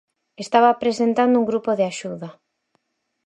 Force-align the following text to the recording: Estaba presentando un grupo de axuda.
Estaba 0.43 0.79
presentando 0.83 1.39
un 1.41 1.49
grupo 1.51 1.69
de 1.77 1.83
axuda. 1.91 2.29